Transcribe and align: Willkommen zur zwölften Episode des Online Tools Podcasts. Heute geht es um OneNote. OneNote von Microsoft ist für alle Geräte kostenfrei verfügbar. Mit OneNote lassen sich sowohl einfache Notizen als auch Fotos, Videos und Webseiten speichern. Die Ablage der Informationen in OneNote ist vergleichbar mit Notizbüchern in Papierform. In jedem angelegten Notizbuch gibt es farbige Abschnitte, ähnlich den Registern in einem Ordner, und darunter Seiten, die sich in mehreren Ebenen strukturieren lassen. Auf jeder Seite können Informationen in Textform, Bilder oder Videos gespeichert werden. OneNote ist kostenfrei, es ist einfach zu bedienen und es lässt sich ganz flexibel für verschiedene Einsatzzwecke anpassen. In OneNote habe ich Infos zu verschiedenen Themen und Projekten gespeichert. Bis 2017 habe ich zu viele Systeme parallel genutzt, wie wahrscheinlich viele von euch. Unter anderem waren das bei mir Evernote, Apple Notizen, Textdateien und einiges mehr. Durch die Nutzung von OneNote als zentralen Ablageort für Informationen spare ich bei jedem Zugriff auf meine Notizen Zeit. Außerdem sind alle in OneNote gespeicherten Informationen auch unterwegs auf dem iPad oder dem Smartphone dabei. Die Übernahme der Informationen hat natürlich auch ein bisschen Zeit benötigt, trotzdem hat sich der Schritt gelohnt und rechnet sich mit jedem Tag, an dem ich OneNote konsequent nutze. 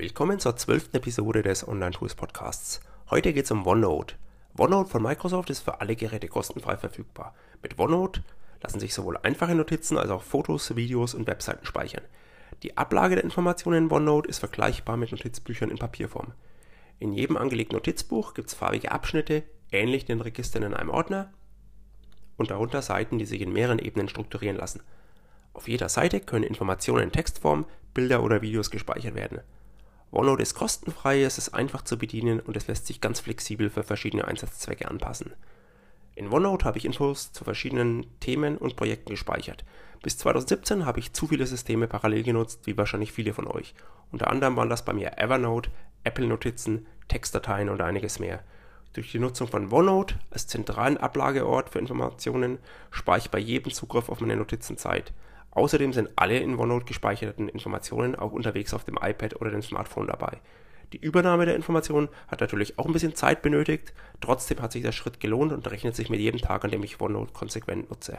Willkommen 0.00 0.38
zur 0.38 0.54
zwölften 0.54 0.96
Episode 0.96 1.42
des 1.42 1.66
Online 1.66 1.90
Tools 1.90 2.14
Podcasts. 2.14 2.78
Heute 3.10 3.32
geht 3.32 3.46
es 3.46 3.50
um 3.50 3.66
OneNote. 3.66 4.14
OneNote 4.56 4.88
von 4.88 5.02
Microsoft 5.02 5.50
ist 5.50 5.58
für 5.58 5.80
alle 5.80 5.96
Geräte 5.96 6.28
kostenfrei 6.28 6.76
verfügbar. 6.76 7.34
Mit 7.64 7.80
OneNote 7.80 8.22
lassen 8.62 8.78
sich 8.78 8.94
sowohl 8.94 9.16
einfache 9.16 9.56
Notizen 9.56 9.98
als 9.98 10.10
auch 10.10 10.22
Fotos, 10.22 10.76
Videos 10.76 11.14
und 11.14 11.26
Webseiten 11.26 11.66
speichern. 11.66 12.04
Die 12.62 12.76
Ablage 12.76 13.16
der 13.16 13.24
Informationen 13.24 13.86
in 13.86 13.90
OneNote 13.90 14.28
ist 14.28 14.38
vergleichbar 14.38 14.96
mit 14.96 15.10
Notizbüchern 15.10 15.68
in 15.68 15.78
Papierform. 15.78 16.32
In 17.00 17.12
jedem 17.12 17.36
angelegten 17.36 17.74
Notizbuch 17.74 18.34
gibt 18.34 18.50
es 18.50 18.54
farbige 18.54 18.92
Abschnitte, 18.92 19.42
ähnlich 19.72 20.04
den 20.04 20.20
Registern 20.20 20.62
in 20.62 20.74
einem 20.74 20.90
Ordner, 20.90 21.32
und 22.36 22.52
darunter 22.52 22.82
Seiten, 22.82 23.18
die 23.18 23.26
sich 23.26 23.40
in 23.40 23.52
mehreren 23.52 23.80
Ebenen 23.80 24.08
strukturieren 24.08 24.58
lassen. 24.58 24.80
Auf 25.54 25.66
jeder 25.66 25.88
Seite 25.88 26.20
können 26.20 26.44
Informationen 26.44 27.02
in 27.02 27.10
Textform, 27.10 27.64
Bilder 27.94 28.22
oder 28.22 28.42
Videos 28.42 28.70
gespeichert 28.70 29.16
werden. 29.16 29.40
OneNote 30.10 30.42
ist 30.42 30.54
kostenfrei, 30.54 31.22
es 31.22 31.38
ist 31.38 31.50
einfach 31.50 31.82
zu 31.82 31.98
bedienen 31.98 32.40
und 32.40 32.56
es 32.56 32.66
lässt 32.66 32.86
sich 32.86 33.00
ganz 33.00 33.20
flexibel 33.20 33.68
für 33.68 33.82
verschiedene 33.82 34.26
Einsatzzwecke 34.26 34.88
anpassen. 34.88 35.34
In 36.14 36.32
OneNote 36.32 36.64
habe 36.64 36.78
ich 36.78 36.84
Infos 36.84 37.32
zu 37.32 37.44
verschiedenen 37.44 38.06
Themen 38.18 38.56
und 38.56 38.74
Projekten 38.74 39.10
gespeichert. 39.10 39.64
Bis 40.02 40.18
2017 40.18 40.86
habe 40.86 40.98
ich 40.98 41.12
zu 41.12 41.26
viele 41.28 41.46
Systeme 41.46 41.86
parallel 41.86 42.22
genutzt, 42.22 42.62
wie 42.64 42.76
wahrscheinlich 42.76 43.12
viele 43.12 43.34
von 43.34 43.46
euch. 43.46 43.74
Unter 44.10 44.28
anderem 44.28 44.56
waren 44.56 44.70
das 44.70 44.84
bei 44.84 44.92
mir 44.92 45.18
Evernote, 45.18 45.70
Apple 46.04 46.26
Notizen, 46.26 46.86
Textdateien 47.08 47.68
und 47.68 47.80
einiges 47.80 48.18
mehr. 48.18 48.42
Durch 48.94 49.12
die 49.12 49.18
Nutzung 49.18 49.46
von 49.46 49.70
OneNote 49.70 50.18
als 50.30 50.46
zentralen 50.46 50.96
Ablageort 50.96 51.70
für 51.70 51.78
Informationen 51.78 52.58
spare 52.90 53.18
ich 53.18 53.30
bei 53.30 53.38
jedem 53.38 53.72
Zugriff 53.72 54.08
auf 54.08 54.20
meine 54.20 54.36
Notizen 54.36 54.78
Zeit. 54.78 55.12
Außerdem 55.58 55.92
sind 55.92 56.10
alle 56.14 56.38
in 56.38 56.56
OneNote 56.56 56.84
gespeicherten 56.84 57.48
Informationen 57.48 58.14
auch 58.14 58.30
unterwegs 58.30 58.72
auf 58.74 58.84
dem 58.84 58.96
iPad 58.96 59.40
oder 59.40 59.50
dem 59.50 59.60
Smartphone 59.60 60.06
dabei. 60.06 60.38
Die 60.92 61.00
Übernahme 61.00 61.46
der 61.46 61.56
Informationen 61.56 62.08
hat 62.28 62.40
natürlich 62.40 62.78
auch 62.78 62.86
ein 62.86 62.92
bisschen 62.92 63.16
Zeit 63.16 63.42
benötigt, 63.42 63.92
trotzdem 64.20 64.62
hat 64.62 64.70
sich 64.70 64.82
der 64.82 64.92
Schritt 64.92 65.18
gelohnt 65.18 65.52
und 65.52 65.68
rechnet 65.68 65.96
sich 65.96 66.10
mit 66.10 66.20
jedem 66.20 66.40
Tag, 66.40 66.64
an 66.64 66.70
dem 66.70 66.84
ich 66.84 67.00
OneNote 67.00 67.32
konsequent 67.32 67.90
nutze. 67.90 68.18